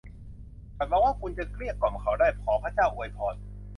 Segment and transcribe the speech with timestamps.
[0.77, 3.35] ฉันหวังว่าคุณจะเกลี้ยกล่อมเขาได้ ขอพระเจ้าอวยพร